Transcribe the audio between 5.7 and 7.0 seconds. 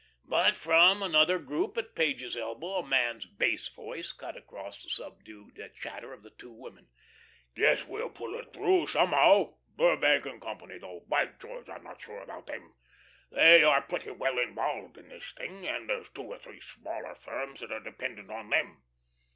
chatter of the two women.